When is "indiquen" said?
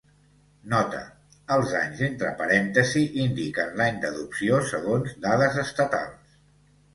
3.25-3.77